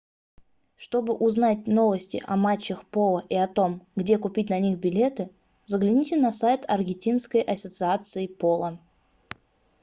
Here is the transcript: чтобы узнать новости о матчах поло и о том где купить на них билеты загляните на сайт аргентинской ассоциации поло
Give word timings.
чтобы 0.77 1.13
узнать 1.13 1.67
новости 1.67 2.23
о 2.25 2.35
матчах 2.35 2.85
поло 2.87 3.23
и 3.29 3.35
о 3.35 3.47
том 3.47 3.85
где 3.95 4.17
купить 4.17 4.49
на 4.49 4.59
них 4.59 4.79
билеты 4.79 5.29
загляните 5.67 6.17
на 6.17 6.31
сайт 6.31 6.65
аргентинской 6.67 7.41
ассоциации 7.41 8.25
поло 8.25 8.79